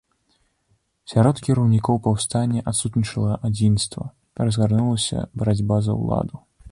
[1.11, 4.03] Сярод кіраўнікоў паўстання адсутнічала адзінства,
[4.47, 6.35] разгарнулася барацьба за ўладу.